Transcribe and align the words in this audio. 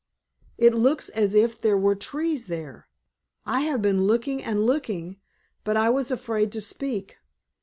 It 0.57 0.73
looks 0.73 1.09
as 1.09 1.35
if 1.35 1.61
there 1.61 1.77
were 1.77 1.93
trees 1.93 2.47
there. 2.47 2.87
I 3.45 3.59
have 3.61 3.83
been 3.83 4.07
looking 4.07 4.41
and 4.43 4.65
looking, 4.65 5.19
but 5.63 5.77
I 5.77 5.91
was 5.91 6.09
afraid 6.09 6.51
to 6.53 6.59
speak. 6.61 7.17